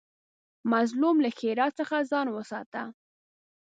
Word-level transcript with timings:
مظلوم 0.71 1.17
له 1.23 1.29
ښېرا 1.37 1.67
څخه 1.79 1.95
ځان 2.09 2.27
وساته 2.31 2.81